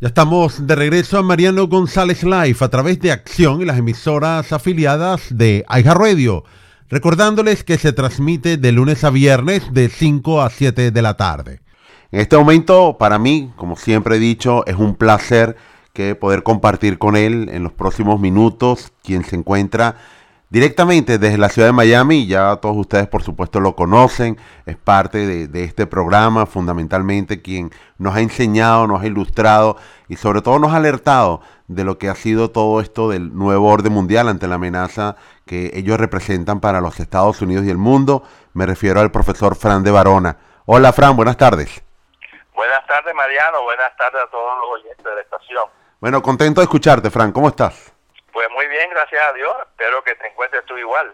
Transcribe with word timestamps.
Ya 0.00 0.06
estamos 0.06 0.64
de 0.64 0.76
regreso 0.76 1.18
a 1.18 1.24
Mariano 1.24 1.66
González 1.66 2.22
Live 2.22 2.58
a 2.60 2.68
través 2.68 3.00
de 3.00 3.10
Acción 3.10 3.62
y 3.62 3.64
las 3.64 3.78
emisoras 3.78 4.52
afiliadas 4.52 5.36
de 5.36 5.64
Radio. 5.68 6.44
Recordándoles 6.88 7.64
que 7.64 7.78
se 7.78 7.92
transmite 7.92 8.58
de 8.58 8.70
lunes 8.70 9.02
a 9.02 9.10
viernes 9.10 9.72
de 9.72 9.88
5 9.88 10.40
a 10.40 10.50
7 10.50 10.92
de 10.92 11.02
la 11.02 11.16
tarde. 11.16 11.62
En 12.12 12.20
este 12.20 12.36
momento, 12.36 12.96
para 12.96 13.18
mí, 13.18 13.50
como 13.56 13.74
siempre 13.74 14.18
he 14.18 14.20
dicho, 14.20 14.64
es 14.66 14.76
un 14.76 14.94
placer 14.94 15.56
que 15.94 16.14
poder 16.14 16.44
compartir 16.44 16.98
con 16.98 17.16
él 17.16 17.48
en 17.50 17.64
los 17.64 17.72
próximos 17.72 18.20
minutos, 18.20 18.92
quien 19.02 19.24
se 19.24 19.34
encuentra 19.34 19.96
directamente 20.50 21.18
desde 21.18 21.38
la 21.38 21.48
ciudad 21.48 21.68
de 21.68 21.72
Miami, 21.72 22.26
ya 22.26 22.56
todos 22.56 22.76
ustedes 22.76 23.06
por 23.06 23.22
supuesto 23.22 23.60
lo 23.60 23.76
conocen, 23.76 24.38
es 24.66 24.76
parte 24.76 25.46
de, 25.46 25.64
este 25.64 25.86
programa, 25.86 26.46
fundamentalmente 26.46 27.42
quien 27.42 27.70
nos 27.98 28.16
ha 28.16 28.20
enseñado, 28.20 28.86
nos 28.86 29.02
ha 29.02 29.06
ilustrado 29.06 29.76
y 30.08 30.16
sobre 30.16 30.40
todo 30.40 30.58
nos 30.58 30.72
ha 30.72 30.76
alertado 30.76 31.42
de 31.66 31.84
lo 31.84 31.98
que 31.98 32.08
ha 32.08 32.14
sido 32.14 32.50
todo 32.50 32.80
esto 32.80 33.10
del 33.10 33.34
nuevo 33.34 33.68
orden 33.68 33.92
mundial 33.92 34.28
ante 34.28 34.48
la 34.48 34.54
amenaza 34.54 35.16
que 35.44 35.70
ellos 35.74 35.98
representan 35.98 36.60
para 36.60 36.80
los 36.80 36.98
Estados 36.98 37.42
Unidos 37.42 37.66
y 37.66 37.70
el 37.70 37.78
mundo. 37.78 38.22
Me 38.54 38.64
refiero 38.64 39.00
al 39.00 39.10
profesor 39.10 39.54
Fran 39.54 39.84
de 39.84 39.90
Barona. 39.90 40.38
Hola 40.64 40.92
Fran, 40.92 41.14
buenas 41.14 41.36
tardes. 41.36 41.82
Buenas 42.54 42.86
tardes 42.86 43.14
Mariano, 43.14 43.62
buenas 43.62 43.94
tardes 43.96 44.22
a 44.26 44.30
todos 44.30 44.58
los 44.62 44.80
oyentes 44.80 45.04
de 45.04 45.14
la 45.14 45.20
estación. 45.20 45.64
Bueno, 46.00 46.22
contento 46.22 46.60
de 46.60 46.64
escucharte 46.64 47.10
Fran, 47.10 47.32
¿cómo 47.32 47.48
estás? 47.48 47.97
Pues 48.38 48.50
muy 48.54 48.68
bien, 48.68 48.88
gracias 48.92 49.20
a 49.28 49.32
Dios. 49.32 49.50
Espero 49.68 50.04
que 50.04 50.14
te 50.14 50.28
encuentres 50.28 50.64
tú 50.64 50.78
igual. 50.78 51.12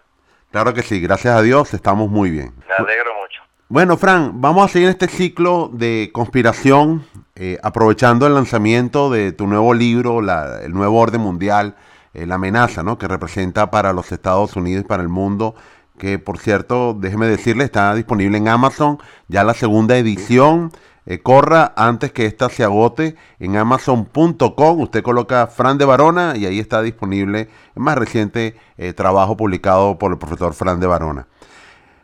Claro 0.50 0.74
que 0.74 0.82
sí, 0.82 1.00
gracias 1.00 1.34
a 1.34 1.40
Dios 1.40 1.72
estamos 1.72 2.10
muy 2.10 2.30
bien. 2.30 2.52
Me 2.68 2.74
alegro 2.74 3.14
mucho. 3.14 3.40
Bueno, 3.68 3.96
Fran, 3.96 4.42
vamos 4.42 4.66
a 4.66 4.68
seguir 4.70 4.90
este 4.90 5.08
ciclo 5.08 5.70
de 5.72 6.10
conspiración, 6.12 7.06
eh, 7.34 7.58
aprovechando 7.62 8.26
el 8.26 8.34
lanzamiento 8.34 9.08
de 9.08 9.32
tu 9.32 9.46
nuevo 9.46 9.72
libro, 9.72 10.18
El 10.18 10.74
Nuevo 10.74 11.00
Orden 11.00 11.22
Mundial, 11.22 11.76
eh, 12.12 12.26
la 12.26 12.34
amenaza 12.34 12.82
¿no? 12.82 12.98
que 12.98 13.08
representa 13.08 13.70
para 13.70 13.94
los 13.94 14.12
Estados 14.12 14.54
Unidos 14.54 14.84
y 14.84 14.86
para 14.86 15.02
el 15.02 15.08
mundo, 15.08 15.54
que 15.98 16.18
por 16.18 16.36
cierto, 16.36 16.92
déjeme 16.92 17.26
decirle, 17.26 17.64
está 17.64 17.94
disponible 17.94 18.36
en 18.36 18.48
Amazon, 18.48 18.98
ya 19.28 19.44
la 19.44 19.54
segunda 19.54 19.96
edición. 19.96 20.72
Eh, 21.06 21.18
corra 21.18 21.74
antes 21.76 22.12
que 22.12 22.24
esta 22.24 22.48
se 22.48 22.64
agote 22.64 23.16
en 23.38 23.56
amazon.com. 23.56 24.80
Usted 24.80 25.02
coloca 25.02 25.46
Fran 25.48 25.76
de 25.76 25.84
Barona 25.84 26.34
y 26.36 26.46
ahí 26.46 26.58
está 26.58 26.80
disponible 26.80 27.50
el 27.74 27.82
más 27.82 27.98
reciente 27.98 28.56
eh, 28.78 28.94
trabajo 28.94 29.36
publicado 29.36 29.98
por 29.98 30.12
el 30.12 30.18
profesor 30.18 30.54
Fran 30.54 30.80
de 30.80 30.86
Barona. 30.86 31.26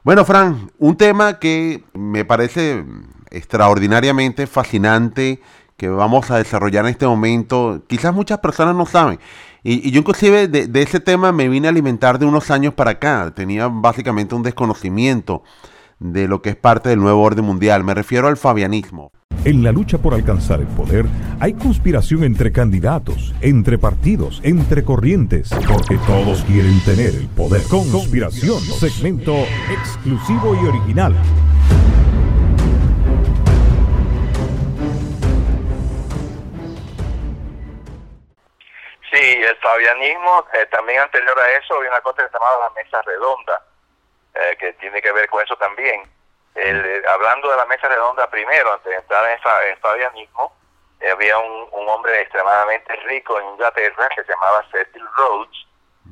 Bueno, 0.03 0.25
Fran, 0.25 0.70
un 0.79 0.97
tema 0.97 1.39
que 1.39 1.84
me 1.95 2.25
parece 2.25 2.84
extraordinariamente 3.31 4.47
fascinante 4.47 5.41
que 5.77 5.89
vamos 5.89 6.31
a 6.31 6.37
desarrollar 6.37 6.85
en 6.85 6.91
este 6.91 7.07
momento, 7.07 7.83
quizás 7.87 8.14
muchas 8.14 8.39
personas 8.41 8.75
no 8.75 8.85
saben. 8.85 9.19
Y, 9.62 9.91
yo 9.91 10.01
inclusive 10.01 10.47
de, 10.47 10.67
de, 10.67 10.83
ese 10.83 11.01
tema 11.01 11.33
me 11.33 11.48
vine 11.48 11.69
a 11.69 11.70
alimentar 11.70 12.19
de 12.19 12.27
unos 12.27 12.51
años 12.51 12.75
para 12.75 12.92
acá. 12.92 13.33
Tenía 13.35 13.69
básicamente 13.69 14.35
un 14.35 14.42
desconocimiento 14.42 15.42
de 16.01 16.27
lo 16.27 16.43
que 16.43 16.51
es 16.51 16.56
parte 16.56 16.89
del 16.89 16.98
nuevo 16.98 17.23
orden 17.23 17.45
mundial. 17.45 17.84
Me 17.84 17.95
refiero 17.95 18.27
al 18.27 18.37
fabianismo. 18.37 19.12
En 19.45 19.62
la 19.62 19.73
lucha 19.73 19.97
por 19.97 20.12
alcanzar 20.12 20.61
el 20.61 20.67
poder 20.67 21.07
hay 21.41 21.55
conspiración 21.55 22.25
entre 22.25 22.53
candidatos, 22.53 23.34
entre 23.41 23.79
partidos, 23.79 24.41
entre 24.42 24.84
corrientes, 24.84 25.51
porque 25.67 25.97
todos 26.07 26.42
quieren 26.45 26.79
tener 26.84 27.15
el 27.15 27.29
poder. 27.29 27.62
Conspiración, 27.70 28.61
segmento 28.61 29.34
exclusivo 29.70 30.55
y 30.62 30.67
original. 30.67 31.15
Sí, 39.11 39.27
el 39.27 39.57
fabianismo, 39.57 40.45
eh, 40.55 40.67
también 40.70 41.01
anterior 41.01 41.37
a 41.39 41.59
eso 41.59 41.75
había 41.77 41.91
una 41.91 42.01
cosa 42.01 42.23
que 42.23 42.29
se 42.29 42.35
llamaba 42.35 42.69
la 42.69 42.83
mesa 42.83 43.03
redonda, 43.03 43.70
eh, 44.41 44.56
que 44.58 44.72
tiene 44.74 45.02
que 45.02 45.12
ver 45.12 45.28
con 45.28 45.42
eso 45.42 45.55
también. 45.56 46.02
Eh, 46.55 47.02
hablando 47.08 47.51
de 47.51 47.56
la 47.56 47.67
mesa 47.67 47.89
redonda 47.89 48.28
primero, 48.30 48.73
antes 48.73 48.90
de 48.90 48.96
entrar 48.96 49.24
en, 49.27 49.39
el 49.68 49.77
fabianismo, 49.78 50.52
eh, 51.01 51.11
había 51.11 51.39
un, 51.39 51.68
hombre 51.89 52.23
extremadamente 52.23 52.95
rico 53.08 53.39
en 53.39 53.48
Inglaterra 53.48 54.08
que 54.14 54.23
se 54.23 54.33
llamaba 54.33 54.64
Cecil 54.70 55.05
Rhodes. 55.17 55.67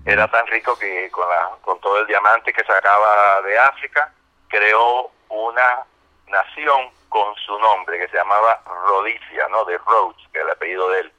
Era 0.04 0.28
tan 0.28 0.46
rico 0.48 0.76
que 0.78 1.10
con, 1.10 1.28
la, 1.28 1.50
con 1.62 1.80
todo 1.80 2.00
el 2.00 2.06
diamante 2.06 2.52
que 2.52 2.64
sacaba 2.64 3.40
de 3.42 3.58
África, 3.58 4.12
creó 4.48 5.10
una 5.28 5.84
nación 6.26 6.90
con 7.08 7.34
su 7.36 7.58
nombre 7.58 7.98
que 7.98 8.08
se 8.08 8.16
llamaba 8.16 8.60
Rhodesia, 8.66 9.48
¿no? 9.48 9.64
De 9.64 9.78
Rhodes, 9.78 10.16
que 10.32 10.38
es 10.38 10.44
el 10.44 10.50
apellido 10.50 10.88
de 10.90 11.00
él, 11.00 11.12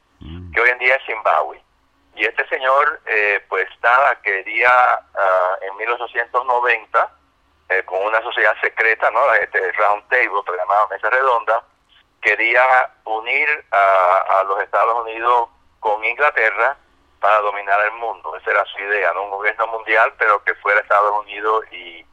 que 0.53 0.61
hoy 0.61 0.69
en 0.69 0.79
día 0.79 0.95
es 0.95 1.05
Zimbabue. 1.05 1.61
Y 2.15 2.25
este 2.25 2.47
señor, 2.47 2.99
eh, 3.05 3.43
pues 3.47 3.67
nada, 3.81 4.19
quería 4.21 4.69
ah, 4.69 5.57
en 5.61 5.77
1890, 5.77 7.09
eh, 7.69 7.83
con 7.85 8.01
una 8.03 8.21
sociedad 8.21 8.55
secreta, 8.61 9.11
¿no? 9.11 9.33
Este 9.35 9.71
Round 9.73 10.07
Table, 10.09 10.41
que 10.45 10.57
llamaba 10.57 10.87
Mesa 10.87 11.09
Redonda, 11.09 11.63
quería 12.21 12.91
unir 13.05 13.47
a, 13.71 14.43
los 14.47 14.61
Estados 14.61 15.05
Unidos 15.05 15.49
con 15.79 16.03
Inglaterra 16.03 16.75
para 17.19 17.39
dominar 17.41 17.79
el 17.85 17.91
mundo. 17.93 18.35
Esa 18.35 18.51
era 18.51 18.65
su 18.65 18.79
idea, 18.79 19.13
¿no? 19.13 19.23
Un 19.23 19.31
gobierno 19.31 19.67
mundial, 19.67 20.13
pero 20.17 20.43
que 20.43 20.55
fuera 20.55 20.81
Estados 20.81 21.23
Unidos 21.23 21.63
y, 21.71 22.05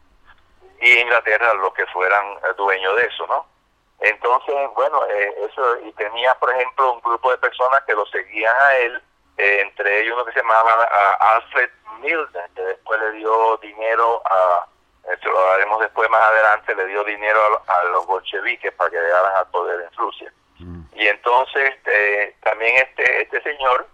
y 0.80 0.98
Inglaterra 0.98 1.54
los 1.54 1.72
que 1.72 1.86
fueran 1.86 2.24
eh, 2.34 2.52
dueños 2.56 2.94
de 2.96 3.06
eso, 3.06 3.26
¿no? 3.26 3.46
Entonces, 4.00 4.54
bueno, 4.74 5.04
eso, 5.06 5.78
y 5.80 5.92
tenía, 5.92 6.34
por 6.34 6.52
ejemplo, 6.52 6.92
un 6.92 7.00
grupo 7.00 7.30
de 7.30 7.38
personas 7.38 7.82
que 7.86 7.94
lo 7.94 8.04
seguían 8.06 8.54
a 8.54 8.76
él, 8.76 9.02
eh, 9.38 9.60
entre 9.60 10.00
ellos 10.00 10.14
uno 10.14 10.24
que 10.24 10.32
se 10.32 10.41
llamaba 10.41 10.84
Alfred 11.20 11.70
Milner, 12.00 12.50
que 12.54 12.62
después 12.62 13.00
le 13.00 13.12
dio 13.12 13.56
dinero 13.58 14.22
a, 14.24 14.66
esto 15.12 15.30
lo 15.30 15.52
haremos 15.52 15.80
después 15.80 16.10
más 16.10 16.22
adelante, 16.22 16.74
le 16.74 16.86
dio 16.86 17.04
dinero 17.04 17.62
a, 17.66 17.84
los 17.88 18.06
bolcheviques 18.06 18.72
para 18.72 18.91
que 18.91 18.97
llegaran 18.97 19.36
al 19.36 19.48
poder 19.50 19.80
en 19.80 19.97
Rusia. 19.97 20.32
Mm. 20.58 20.82
Y 20.94 21.06
entonces 21.06 21.74
eh, 21.84 22.34
también 22.42 22.76
este, 22.76 23.22
este 23.22 23.42
señor 23.42 23.86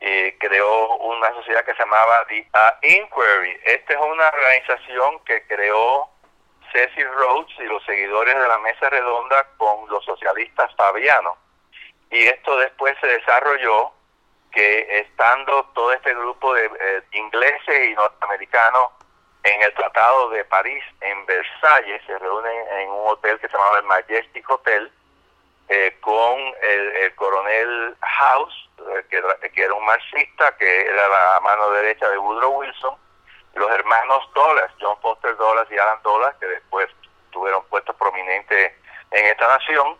eh, 0.00 0.36
creó 0.40 0.96
una 0.96 1.32
sociedad 1.34 1.64
que 1.64 1.74
se 1.74 1.78
llamaba 1.78 2.26
The 2.28 2.46
Inquiry. 2.82 3.60
Esta 3.64 3.92
es 3.94 4.00
una 4.00 4.28
organización 4.28 5.20
que 5.24 5.46
creó 5.46 6.08
Cecil 6.72 7.08
Rhodes 7.14 7.54
y 7.58 7.64
los 7.64 7.84
seguidores 7.84 8.34
de 8.34 8.48
la 8.48 8.58
Mesa 8.58 8.90
Redonda 8.90 9.46
con 9.56 9.88
los 9.88 10.04
socialistas 10.04 10.74
fabianos. 10.74 11.36
Y 12.10 12.22
esto 12.22 12.56
después 12.58 12.96
se 13.00 13.06
desarrolló 13.06 13.92
que 14.56 15.00
estando 15.00 15.64
todo 15.74 15.92
este 15.92 16.14
grupo 16.14 16.54
de 16.54 16.64
eh, 16.64 17.02
ingleses 17.12 17.90
y 17.90 17.92
norteamericanos 17.92 18.88
en 19.42 19.62
el 19.62 19.74
Tratado 19.74 20.30
de 20.30 20.46
París, 20.46 20.82
en 21.02 21.26
Versalles, 21.26 22.00
se 22.06 22.18
reúnen 22.18 22.56
en 22.78 22.88
un 22.88 23.06
hotel 23.06 23.38
que 23.38 23.48
se 23.48 23.52
llamaba 23.52 23.80
el 23.80 23.84
Majestic 23.84 24.48
Hotel, 24.48 24.90
eh, 25.68 25.94
con 26.00 26.38
el, 26.62 27.14
coronel 27.16 27.96
House, 28.00 28.70
eh, 28.78 29.04
que, 29.10 29.62
era 29.62 29.74
un 29.74 29.84
marxista, 29.84 30.56
que 30.56 30.86
era 30.86 31.06
la 31.06 31.40
mano 31.40 31.70
derecha 31.72 32.08
de 32.08 32.16
Woodrow 32.16 32.58
Wilson, 32.58 32.94
los 33.56 33.70
hermanos 33.70 34.26
Dulles, 34.34 34.70
John 34.80 34.98
Foster 35.02 35.36
Dulles 35.36 35.70
y 35.70 35.76
Alan 35.78 36.00
Dulles, 36.02 36.34
que 36.40 36.46
después 36.46 36.88
tuvieron 37.30 37.62
puestos 37.66 37.94
prominentes 37.96 38.72
en 39.10 39.26
esta 39.26 39.48
nación, 39.48 39.98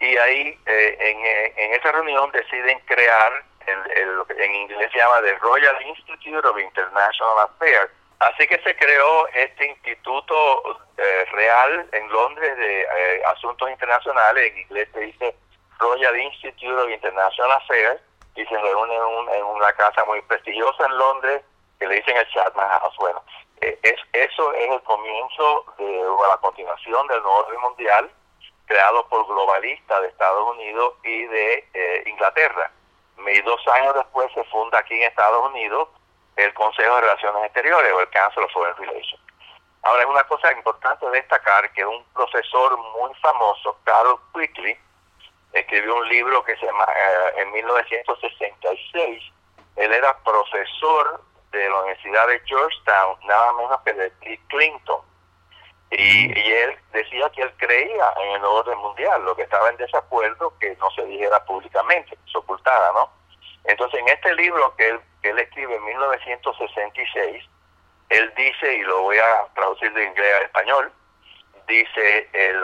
y 0.00 0.16
ahí 0.16 0.58
en, 0.66 1.24
en 1.56 1.74
esa 1.74 1.92
reunión 1.92 2.32
deciden 2.32 2.80
crear 2.80 3.44
en 3.66 4.54
inglés 4.54 4.90
se 4.92 4.98
llama 4.98 5.20
The 5.22 5.36
Royal 5.38 5.76
Institute 5.82 6.46
of 6.46 6.58
International 6.58 7.38
Affairs. 7.40 7.90
Así 8.22 8.46
que 8.46 8.56
se 8.62 8.76
creó 8.76 9.26
este 9.34 9.66
instituto 9.66 10.78
eh, 10.96 11.24
real 11.32 11.88
en 11.90 12.08
Londres 12.08 12.56
de 12.56 12.82
eh, 12.82 13.22
asuntos 13.26 13.68
internacionales, 13.68 14.52
en 14.52 14.58
inglés 14.58 14.88
se 14.92 15.00
dice 15.00 15.36
Royal 15.80 16.16
Institute 16.16 16.72
of 16.72 16.88
International 16.88 17.50
Affairs, 17.50 18.00
y 18.36 18.46
se 18.46 18.56
reúne 18.56 18.94
en, 18.94 19.44
una 19.44 19.72
casa 19.72 20.04
muy 20.04 20.22
prestigiosa 20.22 20.86
en 20.86 20.98
Londres 20.98 21.42
que 21.80 21.88
le 21.88 21.96
dicen 21.96 22.16
el 22.16 22.28
Chatham 22.28 22.68
House. 22.68 22.96
Bueno, 22.98 23.24
eh, 23.60 23.76
es, 23.82 23.96
eso 24.12 24.54
es 24.54 24.70
el 24.70 24.82
comienzo 24.82 25.64
de 25.78 26.04
la 26.28 26.36
continuación 26.36 27.04
del 27.08 27.22
nuevo 27.22 27.38
orden 27.38 27.60
mundial 27.60 28.10
creado 28.66 29.04
por 29.08 29.26
globalistas 29.26 30.00
de 30.00 30.08
Estados 30.08 30.48
Unidos 30.56 30.94
y 31.02 31.26
de 31.26 32.02
Inglaterra 32.06 32.70
y 33.28 33.40
dos 33.42 33.60
años 33.68 33.94
después 33.94 34.30
se 34.34 34.44
funda 34.44 34.78
aquí 34.78 34.94
en 34.94 35.08
Estados 35.08 35.50
Unidos 35.50 35.88
el 36.36 36.54
Consejo 36.54 36.94
de 36.94 37.00
Relaciones 37.02 37.44
Exteriores 37.44 37.92
o 37.92 38.00
el 38.00 38.08
Council 38.10 38.42
of 38.44 38.52
Foreign 38.52 38.76
Relations. 38.76 39.20
Ahora, 39.82 40.02
es 40.02 40.08
una 40.08 40.24
cosa 40.24 40.52
importante 40.52 41.10
destacar 41.10 41.70
que 41.72 41.84
un 41.84 42.04
profesor 42.14 42.78
muy 42.78 43.12
famoso, 43.16 43.76
Carl 43.84 44.16
Quickly, 44.32 44.76
escribió 45.52 45.96
un 45.96 46.08
libro 46.08 46.42
que 46.44 46.56
se 46.56 46.66
llama 46.66 46.86
eh, 46.96 47.42
en 47.42 47.52
1966. 47.52 49.22
Él 49.76 49.92
era 49.92 50.16
profesor 50.22 51.20
de 51.50 51.68
la 51.68 51.80
Universidad 51.80 52.28
de 52.28 52.40
Georgetown, 52.46 53.18
nada 53.24 53.52
menos 53.54 53.80
que 53.82 53.92
de 53.92 54.40
Clinton. 54.48 55.00
Y, 55.92 56.38
y, 56.38 56.52
él 56.52 56.74
decía 56.92 57.28
que 57.30 57.42
él 57.42 57.52
creía 57.58 58.14
en 58.24 58.36
el 58.36 58.44
orden 58.44 58.78
mundial, 58.78 59.22
lo 59.24 59.36
que 59.36 59.42
estaba 59.42 59.68
en 59.68 59.76
desacuerdo 59.76 60.56
que 60.58 60.74
no 60.76 60.90
se 60.92 61.04
dijera 61.04 61.44
públicamente, 61.44 62.16
se 62.30 62.38
ocultara, 62.38 62.92
¿no? 62.92 63.10
Entonces, 63.64 64.00
en 64.00 64.08
este 64.08 64.34
libro 64.34 64.74
que 64.76 64.88
él, 64.88 65.00
que 65.22 65.30
él 65.30 65.38
escribe 65.38 65.76
en 65.76 65.84
1966, 65.84 67.44
él 68.08 68.32
dice, 68.36 68.74
y 68.74 68.80
lo 68.82 69.02
voy 69.02 69.18
a 69.18 69.46
traducir 69.54 69.92
de 69.92 70.04
inglés 70.04 70.34
a 70.34 70.44
español, 70.44 70.92
dice, 71.68 72.28
el, 72.32 72.62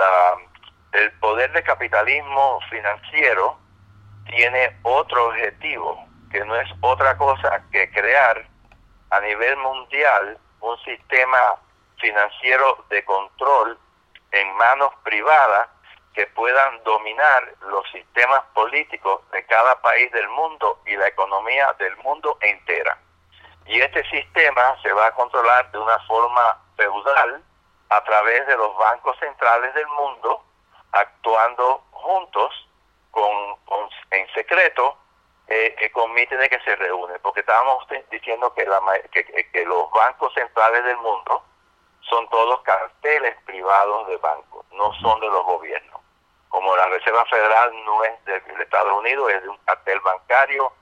el 0.92 1.12
poder 1.20 1.52
de 1.52 1.62
capitalismo 1.62 2.60
financiero 2.70 3.58
tiene 4.26 4.75
otro 4.82 5.28
objetivo, 5.28 6.02
que 6.30 6.44
no 6.46 6.56
es 6.56 6.69
otra 6.80 7.16
cosa 7.19 7.62
que 7.70 7.90
crear 7.90 8.46
a 9.10 9.20
nivel 9.20 9.56
mundial 9.58 10.38
un 10.60 10.78
sistema 10.78 11.56
financiero 12.00 12.84
de 12.88 13.04
control 13.04 13.78
en 14.32 14.54
manos 14.56 14.92
privadas 15.02 15.68
que 16.14 16.26
puedan 16.28 16.82
dominar 16.82 17.54
los 17.68 17.88
sistemas 17.90 18.42
políticos 18.54 19.20
de 19.30 19.44
cada 19.46 19.80
país 19.80 20.10
del 20.12 20.28
mundo 20.30 20.80
y 20.86 20.96
la 20.96 21.06
economía 21.06 21.72
del 21.78 21.96
mundo 21.98 22.36
entera. 22.40 22.98
Y 23.66 23.80
este 23.80 24.02
sistema 24.10 24.76
se 24.82 24.92
va 24.92 25.06
a 25.06 25.14
controlar 25.14 25.70
de 25.70 25.78
una 25.78 25.98
forma 26.06 26.58
feudal 26.76 27.42
a 27.90 28.04
través 28.04 28.46
de 28.46 28.56
los 28.56 28.76
bancos 28.76 29.16
centrales 29.18 29.72
del 29.74 29.86
mundo, 29.88 30.42
actuando 30.92 31.84
juntos 31.92 32.68
con, 33.10 33.56
en 34.10 34.28
secreto 34.34 34.96
eh, 35.46 35.74
eh, 35.78 35.90
con 35.92 36.12
mítines 36.12 36.48
que 36.48 36.60
se 36.60 36.76
reúnen, 36.76 37.18
porque 37.22 37.40
estábamos 37.40 37.86
diciendo 38.10 38.52
que, 38.54 38.66
la, 38.66 38.80
que, 39.12 39.24
que 39.24 39.64
los 39.64 39.90
bancos 39.92 40.34
centrales 40.34 40.84
del 40.84 40.96
mundo 40.98 41.42
son 42.02 42.28
todos 42.28 42.60
carteles 42.62 43.36
privados 43.44 44.06
de 44.08 44.16
bancos, 44.18 44.64
no 44.72 44.92
son 44.94 45.20
de 45.20 45.28
los 45.28 45.44
gobiernos. 45.44 46.00
Como 46.48 46.74
la 46.76 46.86
Reserva 46.86 47.24
Federal 47.26 47.72
no 47.84 48.04
es 48.04 48.24
de, 48.24 48.42
Estados 48.62 48.92
Unidos, 48.98 49.30
es 49.32 49.42
de 49.42 49.48
un 49.48 49.58
cartel 49.58 50.00
bancario, 50.00 50.72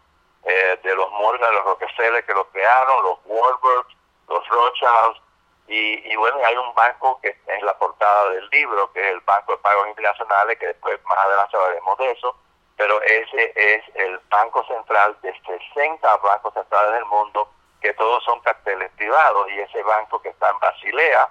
eh, 0.45 0.79
de 0.83 0.95
los 0.95 1.11
Morgan, 1.13 1.53
los 1.55 1.65
Rockefeller 1.65 2.25
que 2.25 2.35
lo 2.35 2.49
crearon, 2.51 3.03
los 3.03 3.19
Warburg, 3.25 3.87
los 4.29 4.49
Rothschild, 4.49 5.17
y, 5.69 6.13
y, 6.13 6.17
bueno, 6.17 6.39
hay 6.45 6.57
un 6.57 6.73
banco 6.75 7.19
que 7.21 7.37
es 7.47 7.63
la 7.63 7.77
portada 7.77 8.31
del 8.31 8.49
libro, 8.51 8.93
que 8.93 9.01
es 9.01 9.13
el 9.13 9.21
Banco 9.21 9.53
de 9.53 9.59
Pagos 9.59 9.89
Internacionales, 9.89 10.59
que 10.61 10.67
después 10.69 11.05
más 11.07 11.19
adelante 11.19 11.57
hablaremos 11.57 11.99
de 11.99 12.11
eso, 12.13 12.37
pero 12.77 13.03
ese 13.03 13.53
es 13.57 13.83
el 13.97 14.21
Banco 14.31 14.65
Central 14.67 15.17
de 15.23 15.35
60 15.75 16.17
bancos 16.19 16.55
centrales 16.55 16.93
del 16.93 17.05
mundo 17.07 17.51
que 17.87 17.95
todos 17.95 18.25
son 18.25 18.41
carteles 18.41 18.91
privados 18.97 19.49
y 19.49 19.61
ese 19.61 19.81
banco 19.85 20.21
que 20.21 20.31
está 20.31 20.51
en 20.51 20.59
Basilea 20.59 21.29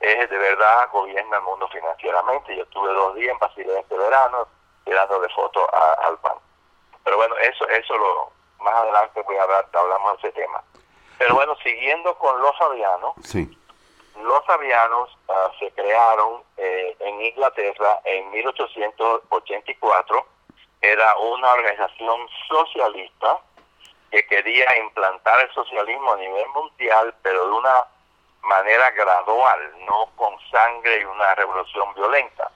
es 0.00 0.30
de 0.30 0.38
verdad 0.38 0.88
gobierna 0.90 1.36
el 1.36 1.42
mundo 1.42 1.68
financieramente. 1.68 2.56
Yo 2.56 2.62
estuve 2.62 2.94
dos 2.94 3.14
días 3.14 3.32
en 3.32 3.38
Basilea 3.38 3.80
este 3.80 3.94
verano 3.94 4.48
tirándole 4.86 5.28
fotos 5.34 5.68
al 6.06 6.16
banco. 6.16 6.40
Pero 7.04 7.18
bueno, 7.18 7.36
eso 7.36 7.68
eso 7.68 7.94
lo 7.98 8.32
más 8.60 8.74
adelante 8.74 9.20
voy 9.20 9.36
a 9.36 9.42
hablar, 9.42 9.68
hablamos 9.74 10.22
de 10.22 10.28
ese 10.28 10.40
tema. 10.40 10.64
Pero 11.18 11.34
bueno, 11.34 11.54
siguiendo 11.62 12.16
con 12.16 12.40
los 12.40 12.56
Fabianos, 12.56 13.12
sí. 13.22 13.58
los 14.22 14.46
Fabianos 14.46 15.14
uh, 15.28 15.58
se 15.58 15.70
crearon 15.72 16.42
eh, 16.56 16.96
en 17.00 17.20
Inglaterra 17.20 18.00
en 18.04 18.30
1884. 18.30 20.26
Era 20.80 21.18
una 21.18 21.52
organización 21.52 22.26
socialista 22.48 23.40
que 24.10 24.26
quería 24.26 24.66
implantar 24.78 25.40
el 25.40 25.52
socialismo 25.52 26.12
a 26.12 26.16
nivel 26.16 26.48
mundial, 26.48 27.14
pero 27.22 27.46
de 27.46 27.52
una 27.52 27.84
manera 28.42 28.90
gradual, 28.92 29.74
no 29.86 30.06
con 30.16 30.34
sangre 30.50 31.00
y 31.00 31.04
una 31.04 31.34
revolución 31.34 31.92
violenta. 31.94 32.50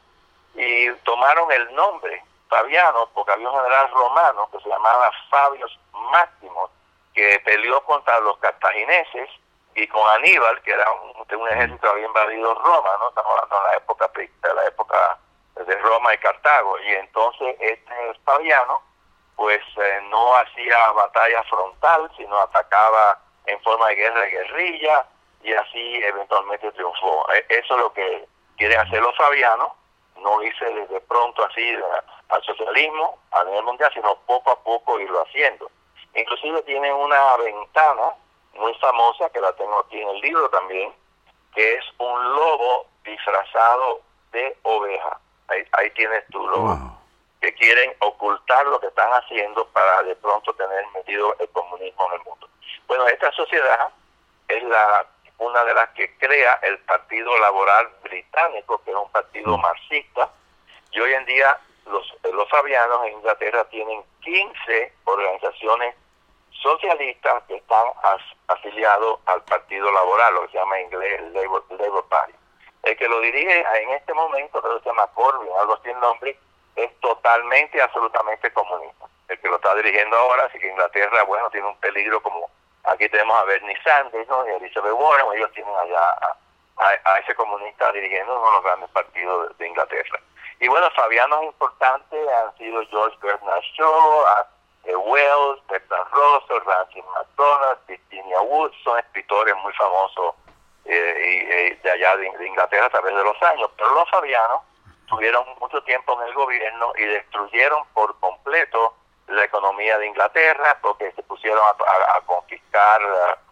Y 0.55 0.91
tomaron 1.05 1.51
el 1.53 1.75
nombre 1.75 2.23
Fabiano 2.49 3.09
porque 3.15 3.33
había 3.33 3.49
un 3.49 3.57
general 3.57 3.91
romano 3.91 4.49
que 4.53 4.61
se 4.61 4.69
llamaba 4.69 5.11
Fabius 5.31 5.79
Máximo, 5.93 6.71
que 7.15 7.41
peleó 7.45 7.83
contra 7.85 8.21
los 8.21 8.39
cartagineses 8.39 9.31
y 9.75 9.87
con 9.89 10.07
Aníbal, 10.11 10.61
que 10.63 10.73
era 10.73 10.87
un, 10.93 11.41
un 11.41 11.49
ejército 11.49 11.81
que 11.81 11.89
había 11.89 12.07
invadido 12.07 12.55
Roma, 12.55 12.91
¿no? 13.01 13.09
Estamos 13.09 13.33
hablando 13.33 13.57
de 13.57 13.73
la 13.73 13.77
época 13.77 14.11
de 14.15 14.55
la 14.55 14.67
época 14.67 15.19
de 15.55 15.77
Roma 15.79 16.15
y 16.15 16.19
Cartago. 16.19 16.79
Y 16.81 16.91
entonces 16.93 17.57
este 17.61 18.15
Fabiano 18.25 18.83
pues 19.43 19.61
eh, 19.77 20.01
no 20.09 20.37
hacía 20.37 20.93
batalla 20.93 21.43
frontal, 21.51 22.09
sino 22.17 22.39
atacaba 22.39 23.19
en 23.47 23.61
forma 23.63 23.89
de 23.89 23.97
guerra 23.97 24.21
de 24.21 24.31
guerrilla 24.31 25.05
y 25.43 25.53
así 25.53 25.97
eventualmente 25.97 26.71
triunfó. 26.71 27.27
E, 27.33 27.45
eso 27.49 27.75
es 27.75 27.81
lo 27.81 27.93
que 27.93 28.25
quieren 28.57 28.79
hacer 28.79 29.03
los 29.03 29.17
fabianos, 29.17 29.73
no 30.19 30.41
hice 30.45 30.65
desde 30.65 31.01
pronto 31.01 31.45
así 31.45 31.61
eh, 31.61 31.83
al 32.29 32.41
socialismo 32.45 33.19
a 33.33 33.43
nivel 33.43 33.65
mundial, 33.65 33.91
sino 33.93 34.15
poco 34.27 34.53
a 34.53 34.63
poco 34.63 35.01
irlo 35.01 35.21
haciendo. 35.23 35.69
Inclusive 36.15 36.63
tienen 36.63 36.95
una 36.95 37.37
ventana 37.39 38.15
muy 38.55 38.73
famosa, 38.75 39.29
que 39.31 39.41
la 39.41 39.53
tengo 39.55 39.81
aquí 39.81 40.01
en 40.01 40.09
el 40.09 40.21
libro 40.21 40.49
también, 40.51 40.93
que 41.53 41.75
es 41.75 41.85
un 41.99 42.33
lobo 42.33 42.87
disfrazado 43.03 44.03
de 44.31 44.57
oveja. 44.63 45.19
Ahí, 45.49 45.65
ahí 45.73 45.91
tienes 45.91 46.25
tu 46.29 46.47
lobo 46.47 47.02
que 47.43 47.53
quieren 47.55 47.93
ocultar 47.99 48.65
lo 48.67 48.79
que 48.79 48.87
están 48.87 49.11
haciendo 49.11 49.67
para 49.69 50.05
de 50.05 50.15
pronto 50.15 50.55
tener 50.55 50.87
metido 50.95 51.35
el 51.41 51.49
comunismo 51.49 52.07
en 52.07 52.13
el 52.21 52.25
mundo. 52.25 52.49
Bueno, 52.87 53.05
esta 53.09 53.33
sociedad 53.33 53.89
es 54.47 54.63
la 54.63 55.05
una 55.39 55.65
de 55.65 55.75
las 55.75 55.89
que 55.91 56.17
crea 56.19 56.61
el 56.63 56.79
Partido 56.81 57.37
Laboral 57.41 57.89
Británico, 58.05 58.81
que 58.85 58.93
es 58.93 58.97
un 58.97 59.11
partido 59.11 59.59
marxista, 59.59 60.31
y 60.93 61.01
hoy 61.01 61.13
en 61.15 61.25
día 61.25 61.59
los, 61.87 62.15
los 62.33 62.49
fabianos 62.49 63.05
en 63.07 63.15
Inglaterra 63.15 63.65
tienen 63.65 64.05
15 64.21 64.93
organizaciones 65.05 65.97
socialistas 66.53 67.43
que 67.49 67.57
están 67.57 67.87
afiliados 68.47 69.19
al 69.27 69.43
Partido 69.43 69.91
Laboral, 69.91 70.35
lo 70.35 70.43
que 70.43 70.53
se 70.53 70.59
llama 70.59 70.79
en 70.79 70.87
inglés 70.87 71.21
el 71.23 71.33
Labour, 71.35 71.65
Labour 71.71 72.07
Party. 72.09 72.35
El 72.85 72.97
que 72.97 73.09
lo 73.09 73.21
dirige 73.21 73.65
en 73.83 73.91
este 73.91 74.15
momento, 74.15 74.63
que 74.63 74.81
se 74.81 74.89
llama 74.89 75.09
Corbyn, 75.09 75.51
algo 75.59 75.75
así 75.75 75.91
el 75.91 75.99
nombre, 75.99 76.39
es 76.77 77.01
totalmente, 77.01 77.81
absolutamente 77.81 78.53
comunista. 78.53 79.07
El 79.29 79.39
que 79.41 79.49
lo 79.49 79.57
está 79.57 79.75
dirigiendo 79.75 80.17
ahora, 80.17 80.45
así 80.45 80.59
que 80.59 80.69
Inglaterra, 80.69 81.23
bueno, 81.25 81.51
tiene 81.51 81.69
un 81.69 81.77
peligro 81.77 82.23
como 82.23 82.51
aquí 82.85 83.09
tenemos 83.09 83.39
a 83.39 83.45
Bernie 83.45 83.77
Sanders 83.83 84.29
y 84.29 84.51
a 84.51 84.57
Elizabeth 84.57 84.93
Warren, 84.93 85.27
ellos 85.35 85.53
tienen 85.53 85.75
allá 85.77 86.03
a, 86.79 87.19
ese 87.19 87.35
comunista 87.35 87.93
dirigiendo 87.93 88.37
uno 88.37 88.47
de 88.47 88.53
los 88.55 88.65
grandes 88.65 88.91
partidos 88.91 89.57
de, 89.59 89.69
Inglaterra. 89.69 90.21
Y 90.59 90.69
bueno, 90.69 90.91
fabianos 90.91 91.45
importantes 91.45 92.29
han 92.29 92.57
sido 92.57 92.83
George 92.87 93.17
Bernard 93.23 93.63
Shaw, 93.77 94.25
eh, 94.85 94.97
Wells, 94.97 95.61
Bertrand 95.69 96.11
Russell, 96.11 96.65
Ramsey 96.65 97.03
McDonald, 97.03 97.79
Virginia 97.87 98.41
Wood, 98.41 98.73
son 98.83 98.99
escritores 98.99 99.55
muy 99.57 99.73
famosos 99.75 100.35
eh, 100.85 101.71
y, 101.71 101.83
de 101.83 101.91
allá 101.91 102.17
de, 102.17 102.31
de 102.39 102.47
Inglaterra 102.47 102.87
a 102.87 102.91
través 102.91 103.15
de 103.15 103.25
los 103.25 103.43
años. 103.43 103.71
Pero 103.77 103.95
los 103.95 104.11
fabianos 104.11 104.63
tuvieron 105.13 105.45
mucho 105.61 105.83
tiempo 105.85 106.21
en 106.21 106.29
el 106.29 106.35
gobierno 106.35 106.93
y 106.99 107.05
destruyeron 107.05 107.85
por 107.93 108.19
completo 108.19 108.95
la 109.29 109.45
economía 109.45 109.99
de 109.99 110.07
Inglaterra 110.07 110.79
porque 110.81 111.13
se 111.13 111.23
pusieron 111.23 111.61
a, 111.61 112.21
conquistar 112.27 113.01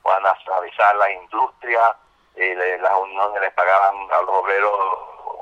o 0.03 0.11
a 0.11 0.21
nacionalizar 0.21 0.97
la 0.97 1.11
industria, 1.13 1.97
y 2.37 2.55
las 2.55 2.99
uniones 2.99 3.41
les 3.43 3.53
pagaban 3.53 3.95
a 4.13 4.23
los 4.23 4.31
obreros 4.31 4.73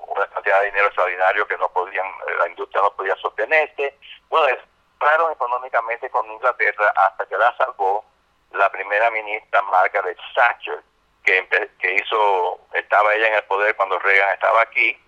una 0.08 0.26
cantidad 0.26 0.60
de 0.60 0.66
dinero 0.66 0.87
extraordinario 0.87 1.46
que 1.46 1.56
no 1.58 1.68
podían, 1.68 2.06
la 2.38 2.48
industria 2.48 2.82
no 2.82 2.90
podía 2.92 3.14
sostenerse. 3.16 3.96
Bueno, 4.28 4.56
pararon 4.98 5.32
económicamente 5.32 6.10
con 6.10 6.30
Inglaterra 6.30 6.92
hasta 6.96 7.26
que 7.26 7.37
la 7.37 7.56
salvó 7.56 8.04
la 8.52 8.70
primera 8.70 9.10
ministra 9.10 9.62
Margaret 9.62 10.18
Thatcher, 10.34 10.82
que, 11.22 11.46
que 11.78 11.94
hizo, 11.94 12.58
estaba 12.72 13.14
ella 13.14 13.28
en 13.28 13.34
el 13.34 13.44
poder 13.44 13.76
cuando 13.76 13.98
Reagan 13.98 14.32
estaba 14.32 14.62
aquí, 14.62 14.98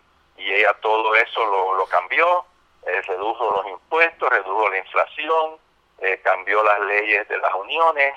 y 0.41 0.55
ella 0.55 0.75
todo 0.81 1.15
eso 1.15 1.45
lo, 1.45 1.75
lo 1.75 1.87
cambió, 1.87 2.45
eh, 2.87 3.03
redujo 3.03 3.51
los 3.57 3.67
impuestos, 3.67 4.31
redujo 4.31 4.69
la 4.69 4.79
inflación, 4.79 5.59
eh, 5.99 6.21
cambió 6.25 6.63
las 6.65 6.81
leyes 6.81 7.29
de 7.29 7.39
las 7.39 7.55
uniones, 7.55 8.15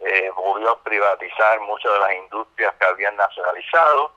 eh, 0.00 0.30
volvió 0.34 0.70
a 0.70 0.82
privatizar 0.82 1.60
muchas 1.60 1.92
de 1.92 1.98
las 1.98 2.12
industrias 2.14 2.74
que 2.76 2.84
habían 2.86 3.16
nacionalizado 3.16 4.12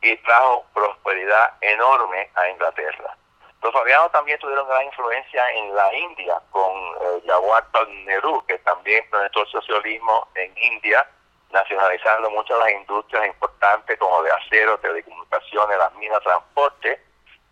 y 0.00 0.16
trajo 0.18 0.64
prosperidad 0.72 1.54
enorme 1.60 2.30
a 2.34 2.48
Inglaterra. 2.48 3.16
Los 3.62 3.72
fabianos 3.72 4.10
también 4.10 4.38
tuvieron 4.40 4.66
gran 4.66 4.84
influencia 4.84 5.48
en 5.52 5.74
la 5.74 5.94
India 5.94 6.40
con 6.50 6.72
eh, 6.72 7.22
Jawaharlal 7.26 8.04
Nehru, 8.04 8.44
que 8.46 8.58
también 8.58 9.04
implementó 9.04 9.42
el 9.42 9.48
socialismo 9.48 10.28
en 10.34 10.52
India, 10.58 11.08
nacionalizando 11.52 12.30
muchas 12.30 12.58
de 12.58 12.64
las 12.64 12.72
industrias 12.72 13.26
importantes 13.26 13.98
como 13.98 14.22
de 14.22 14.32
acero, 14.32 14.78
telecomunicaciones, 14.78 15.78
las 15.78 15.94
minas, 15.94 16.22
transporte, 16.22 17.00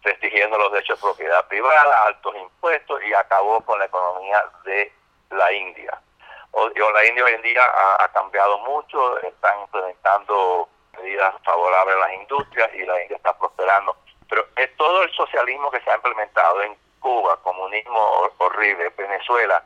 restringiendo 0.03 0.59
los 0.59 0.73
derechos 0.73 0.99
de 0.99 1.07
propiedad 1.07 1.47
privada, 1.49 2.07
altos 2.07 2.35
impuestos 2.37 3.01
y 3.05 3.13
acabó 3.13 3.61
con 3.61 3.79
la 3.79 3.85
economía 3.85 4.43
de 4.65 4.93
la 5.31 5.53
India. 5.53 6.01
O, 6.53 6.69
la 6.69 7.07
India 7.07 7.25
hoy 7.25 7.33
en 7.35 7.43
día 7.43 7.63
ha, 8.01 8.09
cambiado 8.09 8.59
mucho, 8.61 9.19
están 9.21 9.61
implementando 9.61 10.69
medidas 10.97 11.35
favorables 11.45 11.95
a 11.95 11.99
las 11.99 12.13
industrias 12.15 12.71
y 12.75 12.85
la 12.85 13.03
India 13.03 13.17
está 13.17 13.37
prosperando. 13.39 13.97
Pero 14.29 14.47
es 14.57 14.77
todo 14.77 15.03
el 15.03 15.13
socialismo 15.13 15.71
que 15.71 15.81
se 15.81 15.91
ha 15.91 15.97
implementado 15.97 16.63
en 16.63 16.77
Cuba, 16.99 17.37
comunismo 17.43 18.29
horrible, 18.39 18.93
Venezuela, 18.97 19.63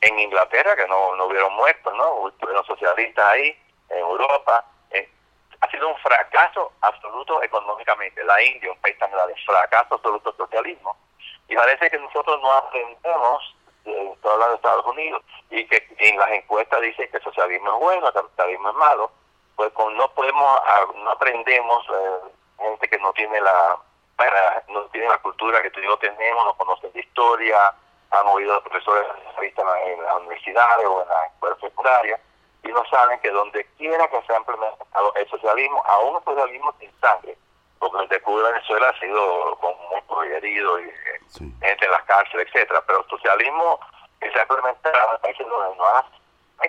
en 0.00 0.18
Inglaterra, 0.18 0.76
que 0.76 0.86
no, 0.88 1.14
no 1.16 1.26
hubieron 1.26 1.52
muertos, 1.54 1.94
¿no? 1.94 2.12
Hubieron 2.14 2.64
socialistas 2.64 3.24
ahí, 3.24 3.56
en 3.90 3.98
Europa, 3.98 4.64
eh, 4.90 5.08
ha 5.60 5.70
sido 5.70 5.88
un 5.88 5.96
fracaso 5.98 6.72
absoluto 6.80 7.42
económicamente. 7.42 8.24
La 8.24 8.42
India, 8.42 8.72
un 8.72 8.78
país 8.78 8.98
tan 8.98 9.10
grande, 9.10 9.34
fracaso 9.44 9.94
absoluto 9.96 10.32
socialismo. 10.36 10.96
Y 11.48 11.54
parece 11.54 11.90
que 11.90 11.98
nosotros 11.98 12.40
no 12.40 12.52
aprendemos, 12.52 13.56
eh, 13.84 14.10
estoy 14.14 14.32
hablando 14.32 14.50
de 14.52 14.56
Estados 14.56 14.86
Unidos, 14.86 15.22
y 15.50 15.66
que 15.66 15.86
en 15.98 16.18
las 16.18 16.30
encuestas 16.30 16.80
dicen 16.80 17.10
que 17.10 17.16
el 17.16 17.22
socialismo 17.24 17.74
es 17.74 17.80
bueno, 17.80 18.06
el 18.06 18.14
capitalismo 18.14 18.70
es 18.70 18.76
malo, 18.76 19.10
pues 19.56 19.72
con, 19.72 19.94
no 19.96 20.08
podemos, 20.12 20.60
ah, 20.64 20.86
no 20.94 21.10
aprendemos, 21.10 21.86
eh, 21.88 22.30
gente 22.58 22.88
que 22.88 22.98
no 22.98 23.12
tiene 23.12 23.40
la 23.40 23.78
no 24.68 24.82
tiene 24.92 25.08
la 25.08 25.18
cultura 25.18 25.62
que 25.62 25.70
tú 25.70 25.80
y 25.80 25.84
yo 25.84 25.96
tenemos, 25.96 26.44
no 26.44 26.54
conocen 26.54 26.92
de 26.92 27.00
historia, 27.00 27.74
han 28.10 28.26
oído 28.26 28.54
a 28.54 28.62
profesores 28.62 29.06
en 29.38 30.04
las 30.04 30.16
universidades 30.16 30.86
o 30.86 31.02
en 31.02 31.08
la 31.08 31.26
escuela 31.26 31.56
secundaria, 31.60 32.20
y 32.62 32.68
no 32.68 32.84
saben 32.90 33.18
que 33.20 33.30
donde 33.30 33.64
quiera 33.78 34.06
que 34.08 34.22
se 34.22 34.32
ha 34.34 34.38
implementado 34.38 35.14
el 35.14 35.28
socialismo, 35.28 35.82
aún 35.86 36.16
el 36.16 36.24
socialismo 36.24 36.74
sin 36.78 36.92
sangre, 37.00 37.36
porque 37.78 38.02
el 38.02 38.08
de 38.08 38.20
Cuba 38.20 38.40
y 38.40 38.52
Venezuela 38.52 38.88
ha 38.88 39.00
sido 39.00 39.56
con 39.56 39.74
muchos 39.90 40.26
heridos 40.26 40.80
y 40.80 40.84
eh, 40.84 41.50
gente 41.60 41.84
en 41.84 41.90
las 41.90 42.02
cárceles, 42.04 42.46
etcétera, 42.48 42.82
pero 42.86 43.00
el 43.00 43.08
socialismo 43.08 43.80
que 44.20 44.30
se 44.30 44.38
ha 44.38 44.42
implementado 44.42 45.14
en 45.14 45.20
países 45.22 45.46
donde 45.48 45.76
no 45.76 45.84
ha 45.84 46.04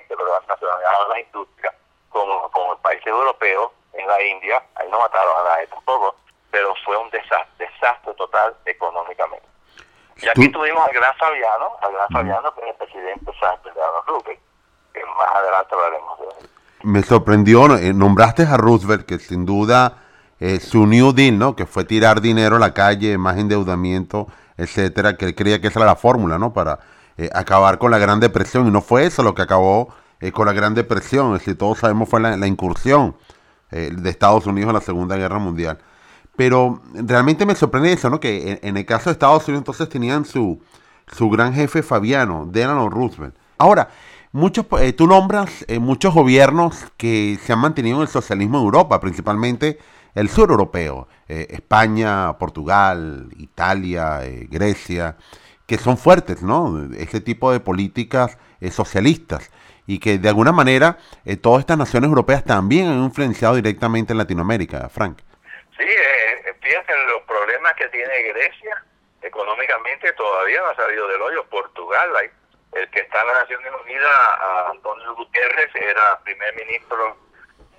pero 0.07 0.41
nacionalizado 0.47 1.09
la 1.09 1.19
industria, 1.19 1.73
como, 2.09 2.49
como 2.51 2.73
en 2.73 2.79
países 2.79 3.07
europeos, 3.07 3.71
en 3.93 4.07
la 4.07 4.21
India, 4.23 4.63
ahí 4.75 4.89
no 4.89 4.99
mataron 4.99 5.35
a 5.39 5.49
nadie 5.49 5.67
tampoco, 5.67 6.15
pero 6.49 6.73
fue 6.85 6.95
un 6.97 7.09
desastre, 7.09 7.67
desastre 7.67 8.13
total 8.13 8.55
económicamente. 8.65 9.45
Y 10.21 10.29
aquí 10.29 10.49
tuvimos 10.49 10.81
al 10.85 10.93
gran 10.93 11.13
Fabiano, 11.15 11.71
al 11.81 11.93
gran 11.93 12.09
Fabiano, 12.09 12.53
que 12.53 12.61
es 12.61 12.67
el 12.69 12.75
presidente 12.75 13.31
Sánchez 13.39 13.73
de 13.73 13.81
Roosevelt, 14.07 14.39
que 14.93 14.99
más 15.17 15.35
adelante 15.35 15.75
hablaremos 15.75 16.19
de 16.19 16.25
él. 16.25 16.49
Me 16.83 17.01
sorprendió, 17.01 17.77
eh, 17.77 17.93
nombraste 17.93 18.43
a 18.43 18.57
Roosevelt, 18.57 19.05
que 19.05 19.17
sin 19.17 19.45
duda 19.45 19.97
eh, 20.39 20.59
su 20.59 20.85
New 20.85 21.13
Deal, 21.13 21.39
¿no? 21.39 21.55
que 21.55 21.65
fue 21.65 21.85
tirar 21.85 22.21
dinero 22.21 22.57
a 22.57 22.59
la 22.59 22.73
calle, 22.73 23.17
más 23.17 23.37
endeudamiento, 23.37 24.27
etcétera, 24.57 25.17
que 25.17 25.25
él 25.25 25.35
creía 25.35 25.59
que 25.59 25.67
esa 25.67 25.79
era 25.79 25.87
la 25.87 25.95
fórmula 25.95 26.37
¿no? 26.37 26.53
para 26.53 26.79
eh, 27.17 27.29
acabar 27.33 27.79
con 27.79 27.89
la 27.89 27.97
Gran 27.97 28.19
Depresión, 28.19 28.67
y 28.67 28.71
no 28.71 28.81
fue 28.81 29.05
eso 29.05 29.23
lo 29.23 29.33
que 29.33 29.41
acabó 29.41 29.93
con 30.33 30.45
la 30.45 30.53
Gran 30.53 30.75
Depresión, 30.75 31.33
es 31.33 31.39
decir, 31.39 31.57
todos 31.57 31.79
sabemos 31.79 32.07
fue 32.07 32.21
la, 32.21 32.37
la 32.37 32.45
incursión 32.45 33.15
de 33.71 34.07
Estados 34.07 34.45
Unidos 34.45 34.67
en 34.67 34.75
la 34.75 34.81
Segunda 34.81 35.15
Guerra 35.15 35.39
Mundial. 35.39 35.79
Pero 36.35 36.81
realmente 36.93 37.45
me 37.45 37.55
sorprende 37.55 37.93
eso, 37.93 38.09
¿no? 38.09 38.19
Que 38.19 38.59
en, 38.61 38.77
el 38.77 38.85
caso 38.85 39.09
de 39.09 39.13
Estados 39.13 39.47
Unidos 39.47 39.61
entonces 39.61 39.89
tenían 39.89 40.25
su, 40.25 40.61
su 41.11 41.29
gran 41.29 41.53
jefe 41.53 41.83
Fabiano, 41.83 42.45
Delano 42.45 42.89
Roosevelt. 42.89 43.35
Ahora, 43.57 43.89
muchos, 44.31 44.65
eh, 44.79 44.93
tú 44.93 45.07
nombras 45.07 45.65
eh, 45.67 45.79
muchos 45.79 46.13
gobiernos 46.13 46.85
que 46.97 47.37
se 47.43 47.53
han 47.53 47.59
mantenido 47.59 47.97
en 47.97 48.03
el 48.03 48.07
socialismo 48.07 48.59
en 48.59 48.65
Europa, 48.65 48.99
principalmente 48.99 49.77
el 50.15 50.29
sur 50.29 50.49
europeo, 50.49 51.07
eh, 51.27 51.47
España, 51.51 52.37
Portugal, 52.37 53.29
Italia, 53.37 54.21
Grecia, 54.49 55.17
que 55.65 55.77
son 55.77 55.97
fuertes, 55.97 56.41
¿no? 56.41 56.89
Este 56.97 57.21
tipo 57.21 57.51
de 57.51 57.59
políticas 57.59 58.37
socialistas 58.71 59.51
y 59.87 59.99
que 59.99 60.17
de 60.17 60.29
alguna 60.29 60.51
manera 60.51 60.97
todas 61.41 61.61
estas 61.61 61.77
naciones 61.77 62.09
europeas 62.09 62.43
también 62.43 62.87
han 62.87 63.03
influenciado 63.03 63.55
directamente 63.55 64.13
en 64.13 64.17
Latinoamérica, 64.17 64.89
Frank. 64.89 65.19
Sí, 65.77 65.85
fíjense 66.71 67.05
los 67.07 67.21
problemas 67.23 67.73
que 67.73 67.89
tiene 67.89 68.21
Grecia 68.31 68.83
económicamente 69.21 70.13
todavía 70.13 70.61
no 70.61 70.67
ha 70.67 70.75
salido 70.75 71.07
del 71.09 71.21
hoyo. 71.21 71.45
Portugal, 71.49 72.09
el 72.71 72.89
que 72.91 73.01
está 73.01 73.21
en 73.21 73.27
las 73.27 73.41
Naciones 73.41 73.71
Unidas, 73.83 74.09
Antonio 74.69 75.15
Gutiérrez, 75.15 75.75
era 75.75 76.17
primer 76.23 76.55
ministro 76.55 77.17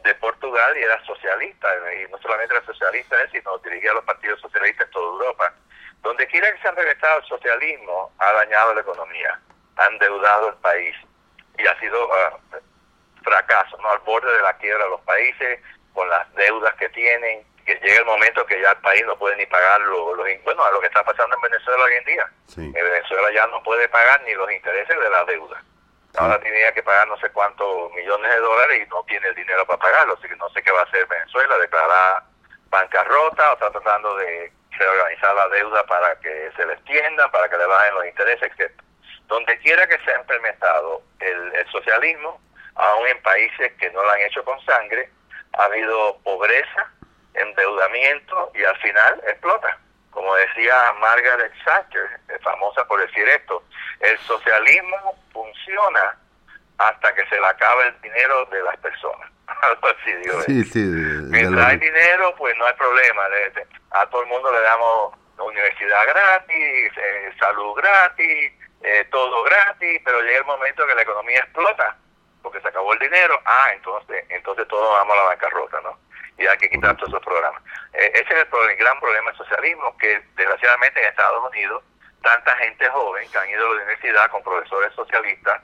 de 0.05 0.15
Portugal 0.17 0.77
y 0.77 0.83
era 0.83 1.03
socialista, 1.07 1.69
y 1.97 2.11
no 2.11 2.19
solamente 2.19 2.55
era 2.55 2.67
socialista 2.67 3.17
sino 3.31 3.57
dirigía 3.59 3.93
a 3.93 3.95
los 3.95 4.05
partidos 4.05 4.41
socialistas 4.41 4.87
en 4.87 4.93
toda 4.93 5.07
Europa. 5.07 5.55
Donde 6.03 6.27
quiera 6.27 6.53
que 6.53 6.61
se 6.61 6.69
ha 6.69 6.73
regresado 6.73 7.21
el 7.21 7.27
socialismo, 7.27 8.13
ha 8.19 8.33
dañado 8.33 8.75
la 8.75 8.83
economía, 8.83 9.41
ha 9.77 9.87
endeudado 9.87 10.51
el 10.51 10.57
país 10.57 10.95
y 11.59 11.67
ha 11.67 11.81
sido 11.81 12.09
uh, 12.09 13.23
fracaso, 13.23 13.79
¿no? 13.79 13.91
al 13.91 14.01
borde 14.01 14.31
de 14.31 14.43
la 14.43 14.57
quiebra 14.59 14.85
de 14.85 14.91
los 14.91 15.01
países, 15.03 15.61
con 15.95 16.09
las 16.11 16.31
deudas 16.35 16.75
que 16.75 16.89
tienen, 16.91 17.47
que 17.79 17.87
llega 17.87 18.01
el 18.01 18.07
momento 18.07 18.45
que 18.47 18.61
ya 18.61 18.71
el 18.71 18.79
país 18.79 19.03
no 19.07 19.17
puede 19.17 19.37
ni 19.37 19.47
pagar 19.47 19.81
los, 19.83 20.17
bueno, 20.45 20.65
a 20.65 20.71
lo 20.73 20.81
que 20.81 20.87
está 20.87 21.03
pasando 21.05 21.37
en 21.37 21.43
Venezuela 21.43 21.85
hoy 21.85 21.95
en 21.95 22.05
día. 22.05 22.31
En 22.57 22.73
Venezuela 22.73 23.33
ya 23.33 23.47
no 23.47 23.63
puede 23.63 23.89
pagar 23.89 24.23
ni 24.23 24.35
los 24.35 24.51
intereses 24.53 24.99
de 24.99 25.11
la 25.11 25.25
deuda. 25.25 25.63
Ahora 26.19 26.39
tenía 26.41 26.73
que 26.73 26.83
pagar 26.83 27.09
no 27.09 27.17
sé 27.19 27.31
cuántos 27.31 27.91
millones 27.95 28.31
de 28.31 28.41
dólares 28.41 28.83
y 28.85 28.91
no 28.91 29.03
tiene 29.05 29.29
el 29.29 29.35
dinero 29.35 29.65
para 29.67 29.79
pagarlo, 29.79 30.15
así 30.15 30.29
que 30.29 30.37
no 30.37 30.49
sé 30.51 30.63
qué 30.63 30.71
va 30.71 30.81
a 30.81 30.85
hacer 30.85 31.07
Venezuela, 31.07 31.57
declarar 31.59 32.23
bancarrota 32.69 33.51
o 33.51 33.55
está 33.55 33.71
tratando 33.71 34.17
de 34.17 34.53
reorganizar 34.73 35.35
la 35.35 35.49
deuda 35.49 35.87
para 35.87 36.15
que 36.21 36.51
se 36.55 36.67
le 36.67 36.75
extienda, 36.75 37.31
para 37.31 37.49
que 37.49 37.57
le 37.57 37.67
bajen 37.67 37.95
los 37.95 38.07
intereses, 38.07 38.53
etc. 38.59 38.73
Donde 39.29 39.59
quiera 39.61 39.87
que 39.87 39.99
se 40.05 40.13
ha 40.13 40.19
implementado 40.19 41.03
el, 41.21 41.55
el 41.55 41.71
socialismo, 41.71 42.39
aún 42.75 43.07
en 43.07 43.23
países 43.23 43.73
que 43.79 43.91
no 43.91 44.03
lo 44.03 44.11
han 44.11 44.21
hecho 44.21 44.45
con 44.45 44.61
sangre, 44.67 45.09
ha 45.55 45.65
habido 45.65 46.19
pobreza, 46.25 46.91
endeudamiento 47.35 48.51
y 48.55 48.65
al 48.65 48.77
final 48.79 49.21
explota. 49.27 49.79
Como 50.11 50.35
decía 50.37 50.75
Margaret 51.01 51.53
Thatcher, 51.65 52.21
famosa 52.43 52.85
por 52.87 53.01
decir 53.01 53.27
esto, 53.29 53.63
el 54.01 54.19
socialismo 54.19 55.17
funciona 55.33 56.19
hasta 56.79 57.15
que 57.15 57.25
se 57.27 57.41
le 57.41 57.47
acaba 57.47 57.85
el 57.85 58.01
dinero 58.03 58.45
de 58.47 58.63
las 58.63 58.77
personas. 58.79 59.31
Algo 59.63 59.89
así, 59.89 60.13
digo. 60.15 60.39
Mientras 61.31 61.67
hay 61.67 61.79
dinero, 61.79 62.35
pues 62.37 62.57
no 62.59 62.67
hay 62.67 62.75
problema. 62.75 63.23
A 63.93 64.07
todo 64.07 64.23
el 64.23 64.29
mundo 64.29 64.53
le 64.53 64.61
damos 64.61 65.15
universidad 65.43 66.07
gratis, 66.07 66.93
eh, 66.97 67.33
salud 67.39 67.75
gratis, 67.75 68.53
eh, 68.83 69.07
todo 69.11 69.43
gratis, 69.45 70.01
pero 70.05 70.21
llega 70.21 70.39
el 70.39 70.45
momento 70.45 70.87
que 70.87 70.95
la 70.95 71.03
economía 71.03 71.39
explota 71.39 71.97
porque 72.43 72.61
se 72.61 72.69
acabó 72.69 72.93
el 72.93 72.99
dinero. 72.99 73.41
Ah, 73.45 73.69
entonces, 73.75 74.25
entonces 74.29 74.67
todos 74.69 74.91
vamos 74.91 75.15
a 75.15 75.21
la 75.21 75.29
bancarrota, 75.29 75.81
¿no? 75.81 75.99
Hay 76.47 76.59
que 76.59 76.71
quitar 76.71 76.97
todos 76.97 77.09
esos 77.09 77.25
programas. 77.25 77.63
Eh, 77.93 78.13
ese 78.15 78.41
es 78.41 78.47
el, 78.71 78.77
gran 78.77 78.99
problema 79.01 79.31
del 79.31 79.39
socialismo, 79.39 79.97
que 79.99 80.23
desgraciadamente 80.37 81.01
en 81.01 81.07
Estados 81.09 81.51
Unidos, 81.51 81.83
tanta 82.23 82.57
gente 82.57 82.89
joven 82.91 83.29
que 83.31 83.39
han 83.39 83.49
ido 83.51 83.67
a 83.67 83.69
la 83.71 83.77
universidad 83.77 84.31
con 84.31 84.43
profesores 84.43 84.93
socialistas 84.95 85.61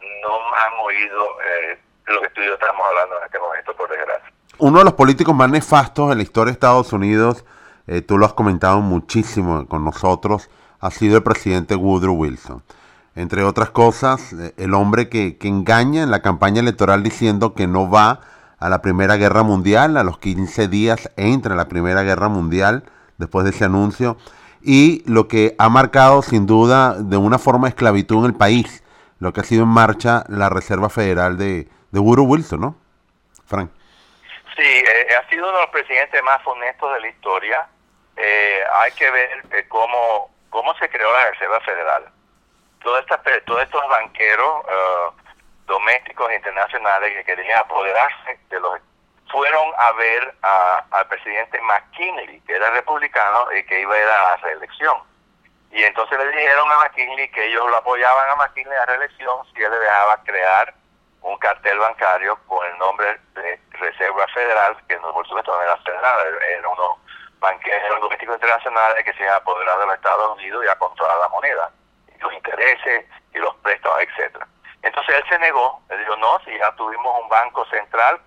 no 0.00 0.54
han 0.54 0.72
oído 0.84 1.40
eh, 1.42 1.78
lo 2.06 2.22
que 2.22 2.30
tú 2.30 2.40
y 2.40 2.46
yo 2.46 2.54
estamos 2.54 2.86
hablando 2.86 3.18
en 3.18 3.24
este 3.24 3.38
momento, 3.38 3.76
por 3.76 3.90
desgracia. 3.90 4.32
Uno 4.58 4.78
de 4.78 4.84
los 4.84 4.94
políticos 4.94 5.34
más 5.34 5.50
nefastos 5.50 6.10
en 6.10 6.18
la 6.18 6.22
historia 6.22 6.52
de 6.52 6.54
Estados 6.54 6.92
Unidos, 6.92 7.44
eh, 7.86 8.00
tú 8.00 8.18
lo 8.18 8.26
has 8.26 8.32
comentado 8.32 8.80
muchísimo 8.80 9.66
con 9.68 9.84
nosotros, 9.84 10.50
ha 10.80 10.90
sido 10.90 11.16
el 11.16 11.22
presidente 11.22 11.74
Woodrow 11.74 12.14
Wilson. 12.14 12.62
Entre 13.14 13.42
otras 13.42 13.70
cosas, 13.70 14.32
el 14.56 14.74
hombre 14.74 15.08
que, 15.08 15.38
que 15.38 15.48
engaña 15.48 16.04
en 16.04 16.10
la 16.10 16.22
campaña 16.22 16.60
electoral 16.60 17.02
diciendo 17.02 17.54
que 17.54 17.66
no 17.66 17.90
va 17.90 18.20
a 18.58 18.68
la 18.68 18.82
Primera 18.82 19.16
Guerra 19.16 19.42
Mundial, 19.42 19.96
a 19.96 20.04
los 20.04 20.18
15 20.18 20.68
días 20.68 21.10
entra 21.16 21.54
la 21.54 21.68
Primera 21.68 22.02
Guerra 22.02 22.28
Mundial 22.28 22.84
después 23.16 23.44
de 23.44 23.50
ese 23.50 23.64
anuncio, 23.64 24.16
y 24.60 25.02
lo 25.10 25.28
que 25.28 25.54
ha 25.58 25.68
marcado 25.68 26.22
sin 26.22 26.46
duda 26.46 26.94
de 26.94 27.16
una 27.16 27.38
forma 27.38 27.68
esclavitud 27.68 28.18
en 28.24 28.32
el 28.32 28.36
país, 28.36 28.82
lo 29.20 29.32
que 29.32 29.40
ha 29.40 29.44
sido 29.44 29.62
en 29.64 29.68
marcha 29.68 30.24
la 30.28 30.48
Reserva 30.48 30.88
Federal 30.88 31.38
de, 31.38 31.68
de 31.90 32.00
Woodrow 32.00 32.26
Wilson, 32.26 32.60
¿no? 32.60 32.76
Frank. 33.46 33.70
Sí, 34.56 34.62
eh, 34.62 35.08
ha 35.16 35.28
sido 35.30 35.48
uno 35.48 35.56
de 35.56 35.62
los 35.62 35.70
presidentes 35.70 36.22
más 36.22 36.44
honestos 36.44 36.92
de 36.94 37.00
la 37.00 37.08
historia. 37.08 37.68
Eh, 38.16 38.60
hay 38.82 38.92
que 38.92 39.10
ver 39.10 39.46
eh, 39.52 39.66
cómo, 39.68 40.30
cómo 40.50 40.74
se 40.74 40.88
creó 40.88 41.10
la 41.12 41.30
Reserva 41.30 41.60
Federal. 41.60 42.04
Todo 42.82 42.98
esta, 42.98 43.20
todos 43.46 43.62
estos 43.62 43.82
banqueros 43.88 44.64
domésticos 45.68 46.28
e 46.30 46.36
internacionales 46.36 47.12
que 47.14 47.24
querían 47.24 47.60
apoderarse 47.60 48.38
de 48.48 48.60
los 48.60 48.80
fueron 49.30 49.72
a 49.76 49.92
ver 49.92 50.34
al 50.90 51.06
presidente 51.08 51.60
McKinley, 51.60 52.40
que 52.40 52.54
era 52.54 52.70
republicano 52.70 53.52
y 53.52 53.62
que 53.64 53.82
iba 53.82 53.94
a 53.94 53.98
ir 53.98 54.04
a 54.04 54.22
la 54.30 54.36
reelección. 54.36 54.96
Y 55.70 55.84
entonces 55.84 56.18
le 56.18 56.28
dijeron 56.30 56.70
a 56.72 56.78
McKinley 56.78 57.30
que 57.30 57.44
ellos 57.44 57.68
lo 57.68 57.76
apoyaban 57.76 58.30
a 58.30 58.36
McKinley 58.36 58.74
a 58.74 58.80
la 58.80 58.86
reelección 58.86 59.36
si 59.54 59.62
él 59.62 59.70
le 59.70 59.78
dejaba 59.78 60.16
crear 60.24 60.74
un 61.20 61.36
cartel 61.38 61.78
bancario 61.78 62.38
con 62.46 62.66
el 62.66 62.78
nombre 62.78 63.20
de 63.34 63.60
Reserva 63.72 64.26
Federal, 64.28 64.76
que 64.88 64.96
no, 64.96 65.12
por 65.12 65.26
supuesto 65.26 65.54
no 65.54 65.62
era 65.62 65.76
federal, 65.78 66.38
era 66.48 66.68
unos 66.68 66.98
banqueros 67.38 68.00
domésticos 68.00 68.36
internacionales 68.36 69.04
que 69.04 69.12
se 69.12 69.22
iban 69.22 69.34
a 69.34 69.36
apoderar 69.36 69.78
de 69.78 69.86
los 69.86 69.94
Estados 69.96 70.38
Unidos 70.38 70.64
y 70.64 70.68
a 70.68 70.78
controlar 70.78 71.18
la 71.18 71.28
moneda, 71.28 71.70
los 72.18 72.32
intereses 72.32 73.04
y 73.34 73.38
los 73.38 73.54
préstamos, 73.56 74.00
etcétera. 74.00 74.46
Entonces 74.82 75.16
él 75.16 75.24
se 75.28 75.38
negó, 75.38 75.82
le 75.88 75.98
dijo, 75.98 76.16
no, 76.16 76.38
si 76.44 76.56
ya 76.56 76.72
tuvimos 76.76 77.22
un 77.22 77.28
banco 77.28 77.64
central, 77.66 78.20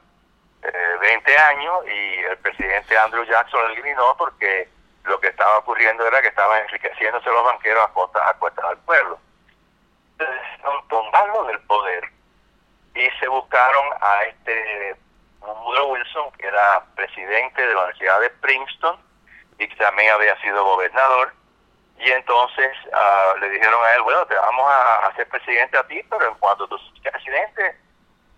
eh, 0.63 0.97
20 0.99 1.37
años 1.37 1.85
y 1.87 2.19
el 2.19 2.37
presidente 2.37 2.97
Andrew 2.97 3.23
Jackson 3.25 3.61
lo 3.61 3.69
eliminó 3.69 4.15
porque 4.17 4.69
lo 5.05 5.19
que 5.19 5.27
estaba 5.27 5.57
ocurriendo 5.57 6.05
era 6.05 6.21
que 6.21 6.27
estaban 6.27 6.61
enriqueciéndose 6.61 7.29
los 7.29 7.43
banqueros 7.43 7.83
a 7.83 7.93
costa, 7.93 8.29
a 8.29 8.33
cuesta 8.35 8.67
del 8.69 8.77
pueblo. 8.79 9.19
Entonces, 10.19 10.87
tumbarlo 10.87 11.45
del 11.45 11.59
poder 11.61 12.03
y 12.93 13.09
se 13.19 13.27
buscaron 13.27 13.87
a 14.01 14.23
este 14.25 14.95
Woodrow 15.41 15.93
Wilson, 15.93 16.31
que 16.33 16.47
era 16.47 16.83
presidente 16.95 17.61
de 17.61 17.73
la 17.73 17.81
Universidad 17.81 18.21
de 18.21 18.29
Princeton 18.29 18.99
y 19.57 19.67
que 19.67 19.75
también 19.75 20.11
había 20.11 20.39
sido 20.41 20.63
gobernador, 20.63 21.33
y 22.01 22.11
entonces 22.11 22.71
uh, 22.87 23.37
le 23.37 23.49
dijeron 23.51 23.79
a 23.85 23.93
él, 23.93 24.01
bueno, 24.01 24.25
te 24.25 24.33
vamos 24.33 24.67
a 24.67 25.05
hacer 25.05 25.29
presidente 25.29 25.77
a 25.77 25.83
ti, 25.83 26.01
pero 26.09 26.29
en 26.29 26.33
cuanto 26.35 26.67
tú 26.67 26.75
seas 26.99 27.13
presidente, 27.13 27.77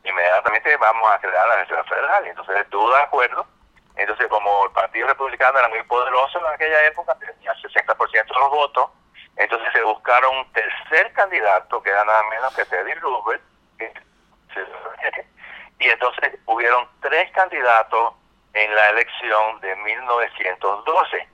inmediatamente 0.03 0.75
vamos 0.75 1.09
a 1.09 1.17
crear 1.19 1.47
la 1.47 1.55
Reserva 1.55 1.85
Federal. 1.85 2.25
Y 2.25 2.29
entonces 2.29 2.57
estuvo 2.57 2.93
de 2.93 3.01
acuerdo. 3.01 3.47
Entonces, 3.95 4.27
como 4.27 4.65
el 4.65 4.71
Partido 4.71 5.07
Republicano 5.07 5.59
era 5.59 5.69
muy 5.69 5.81
poderoso 5.83 6.39
en 6.39 6.53
aquella 6.53 6.87
época, 6.87 7.15
tenía 7.15 7.53
60% 7.53 8.11
de 8.11 8.39
los 8.39 8.49
votos, 8.49 8.89
entonces 9.37 9.71
se 9.71 9.81
buscaron 9.83 10.35
un 10.35 10.51
tercer 10.51 11.13
candidato, 11.13 11.81
que 11.81 11.89
era 11.89 12.03
nada 12.03 12.23
menos 12.23 12.53
que 12.55 12.65
Teddy 12.65 12.93
Roosevelt, 12.95 13.43
y 15.79 15.87
entonces 15.87 16.37
hubieron 16.47 16.85
tres 17.01 17.31
candidatos 17.31 18.13
en 18.53 18.75
la 18.75 18.89
elección 18.89 19.61
de 19.61 19.73
1912 19.77 21.32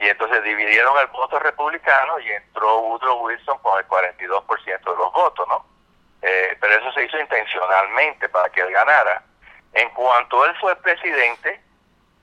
y 0.00 0.08
entonces 0.08 0.42
dividieron 0.42 0.98
el 0.98 1.08
voto 1.08 1.38
republicano 1.38 2.18
y 2.20 2.32
entró 2.32 2.78
Woodrow 2.80 3.22
Wilson 3.22 3.58
con 3.58 3.78
el 3.78 3.86
42% 3.86 4.64
de 4.64 4.96
los 4.96 5.12
votos, 5.12 5.46
¿no? 5.46 5.66
Eh, 6.22 6.56
pero 6.58 6.74
eso 6.74 6.92
se 6.92 7.04
hizo 7.04 7.18
intencionalmente 7.20 8.30
para 8.30 8.48
que 8.48 8.62
él 8.62 8.72
ganara. 8.72 9.22
En 9.74 9.90
cuanto 9.90 10.46
él 10.46 10.56
fue 10.58 10.74
presidente, 10.76 11.60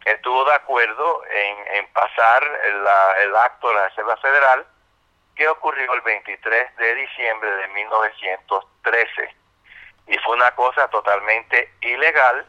estuvo 0.06 0.44
de 0.46 0.56
acuerdo 0.56 1.22
en, 1.26 1.76
en 1.76 1.88
pasar 1.94 2.44
el 3.22 3.36
acto 3.36 3.70
de 3.70 3.76
la 3.76 3.88
Reserva 3.90 4.18
Federal 4.18 4.66
que 5.36 5.48
ocurrió 5.48 5.94
el 5.94 6.02
23 6.02 6.76
de 6.78 6.96
diciembre 6.96 7.52
de 7.58 7.68
1913. 7.68 9.36
Y 10.08 10.18
fue 10.20 10.36
una 10.36 10.50
cosa 10.56 10.88
totalmente 10.88 11.74
ilegal 11.82 12.48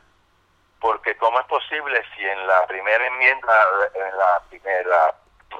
porque 0.81 1.17
cómo 1.17 1.41
es 1.41 1.47
posible 1.47 2.03
si 2.17 2.25
en 2.25 2.47
la 2.47 2.67
primera 2.67 3.07
enmienda, 3.07 3.67
en 3.95 4.17
la 4.17 4.43
primera 4.49 5.15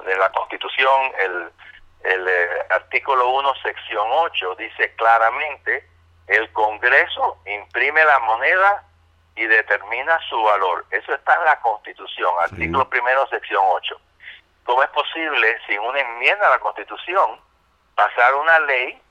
de 0.05 0.17
la 0.17 0.31
Constitución, 0.31 1.11
el, 1.19 1.51
el 2.03 2.27
eh, 2.27 2.49
artículo 2.69 3.29
1, 3.29 3.53
sección 3.61 4.07
8, 4.09 4.55
dice 4.55 4.93
claramente, 4.95 5.87
el 6.27 6.51
Congreso 6.53 7.37
imprime 7.45 8.03
la 8.05 8.19
moneda 8.19 8.83
y 9.35 9.45
determina 9.45 10.19
su 10.29 10.41
valor. 10.41 10.85
Eso 10.91 11.13
está 11.13 11.35
en 11.35 11.45
la 11.45 11.59
Constitución, 11.61 12.33
artículo 12.41 12.89
primero, 12.89 13.27
sección 13.27 13.63
8. 13.65 13.99
¿Cómo 14.65 14.83
es 14.83 14.89
posible, 14.89 15.57
sin 15.65 15.79
una 15.79 15.99
enmienda 15.99 16.47
a 16.47 16.51
la 16.51 16.59
Constitución, 16.59 17.39
pasar 17.95 18.35
una 18.35 18.59
ley 18.59 19.01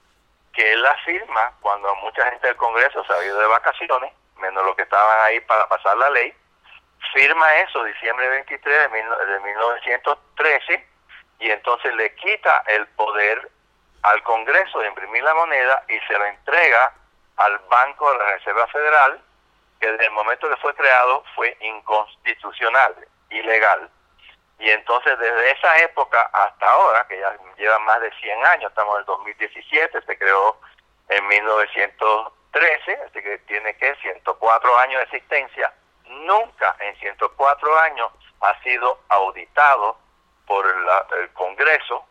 que 0.52 0.72
él 0.72 0.82
la 0.82 0.94
firma 1.04 1.52
cuando 1.60 1.94
mucha 1.96 2.24
gente 2.30 2.46
del 2.46 2.56
Congreso 2.56 3.04
se 3.04 3.12
ha 3.12 3.24
ido 3.24 3.38
de 3.38 3.46
vacaciones 3.46 4.12
menos 4.38 4.64
los 4.64 4.76
que 4.76 4.82
estaban 4.82 5.20
ahí 5.26 5.40
para 5.40 5.68
pasar 5.68 5.96
la 5.96 6.10
ley, 6.10 6.32
firma 7.12 7.56
eso 7.58 7.84
diciembre 7.84 8.28
23 8.28 8.90
de, 8.90 9.40
1913 9.40 10.86
y 11.40 11.50
entonces 11.50 11.94
le 11.94 12.14
quita 12.16 12.64
el 12.66 12.86
poder 12.88 13.50
al 14.02 14.22
Congreso 14.22 14.80
de 14.80 14.88
imprimir 14.88 15.22
la 15.22 15.34
moneda 15.34 15.82
y 15.88 15.98
se 16.06 16.18
lo 16.18 16.24
entrega 16.26 16.92
al 17.36 17.58
Banco 17.70 18.10
de 18.12 18.18
la 18.18 18.24
Reserva 18.32 18.66
Federal, 18.68 19.20
que 19.80 19.90
desde 19.90 20.06
el 20.06 20.12
momento 20.12 20.48
que 20.48 20.56
fue 20.56 20.74
creado 20.74 21.24
fue 21.34 21.56
inconstitucional, 21.60 22.94
ilegal. 23.30 23.90
Y 24.58 24.70
entonces 24.70 25.16
desde 25.18 25.52
esa 25.52 25.76
época 25.78 26.22
hasta 26.32 26.68
ahora, 26.68 27.06
que 27.08 27.18
ya 27.18 27.36
lleva 27.56 27.78
más 27.80 28.00
de 28.00 28.10
100 28.20 28.46
años, 28.46 28.70
estamos 28.70 28.94
en 28.94 29.00
el 29.00 29.06
2017, 29.06 30.02
se 30.02 30.18
creó 30.18 30.56
en 31.08 31.26
1900 31.28 32.32
13, 32.52 32.98
así 33.06 33.22
que 33.22 33.38
tiene 33.46 33.74
que 33.76 33.94
104 33.96 34.78
años 34.78 34.98
de 34.98 35.04
existencia, 35.04 35.72
nunca 36.08 36.76
en 36.80 36.96
104 36.96 37.78
años 37.80 38.10
ha 38.40 38.62
sido 38.62 39.00
auditado 39.08 39.98
por 40.46 40.64
el 40.66 41.32
Congreso, 41.32 42.04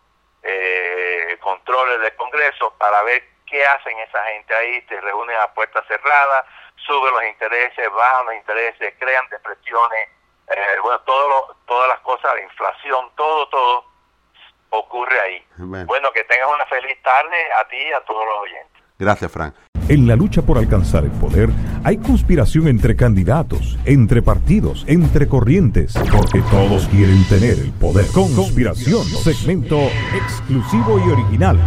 eh, 0.43 1.37
controles 1.41 1.99
del 2.01 2.15
Congreso, 2.15 2.73
para 2.77 3.01
ver 3.03 3.23
qué 3.45 3.63
hacen 3.65 3.97
esa 3.99 4.23
gente 4.25 4.53
ahí, 4.53 4.81
se 4.87 5.01
reúnen 5.01 5.37
a 5.39 5.53
puertas 5.53 5.85
cerradas, 5.87 6.45
suben 6.85 7.13
los 7.13 7.23
intereses, 7.25 7.91
bajan 7.91 8.25
los 8.27 8.35
intereses, 8.35 8.93
crean 8.99 9.27
depresiones, 9.29 10.09
eh, 10.49 10.79
bueno, 10.81 10.99
todo 11.01 11.55
todas 11.65 11.89
las 11.89 11.99
cosas, 11.99 12.35
la 12.35 12.41
inflación, 12.41 13.11
todo, 13.15 13.47
todo 13.49 13.85
ocurre 14.69 15.19
ahí. 15.19 15.45
Bueno. 15.57 16.11
que 16.11 16.23
tengas 16.25 16.47
una 16.53 16.65
feliz 16.65 17.01
tarde 17.01 17.37
a 17.57 17.67
ti 17.67 17.77
y 17.77 17.93
a 17.93 18.01
todos 18.01 18.25
los 18.25 18.37
oyentes. 18.39 18.83
Gracias, 18.99 19.31
Frank. 19.31 19.53
En 19.89 20.07
la 20.07 20.15
lucha 20.15 20.41
por 20.41 20.57
alcanzar 20.57 21.03
el 21.03 21.11
poder 21.11 21.49
hay 21.85 21.97
conspiración 21.97 22.67
entre 22.67 22.95
candidatos, 22.95 23.76
entre 23.87 24.21
partidos, 24.21 24.83
entre 24.87 25.27
corrientes, 25.27 25.93
porque 26.11 26.41
todos 26.51 26.87
quieren 26.89 27.23
tener 27.25 27.57
el 27.57 27.71
poder. 27.71 28.05
Conspiración, 28.07 29.05
segmento 29.05 29.79
exclusivo 30.13 30.99
y 30.99 31.09
original 31.09 31.57